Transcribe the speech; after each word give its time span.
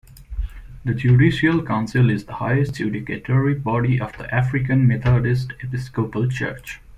The 0.83 0.95
Judicial 0.95 1.61
Council 1.61 2.09
is 2.09 2.25
the 2.25 2.33
highest 2.33 2.73
judicatory 2.73 3.53
body 3.53 4.01
of 4.01 4.17
the 4.17 4.33
African 4.33 4.87
Methodist 4.87 5.53
Episcopal 5.61 6.27
Church. 6.27 6.81